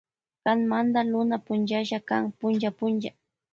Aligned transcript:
Kanmanta 0.43 1.01
Luna 1.11 1.37
punchalla 1.45 1.99
kan 2.09 2.23
punlla 2.39 2.69
punlla. 2.77 3.09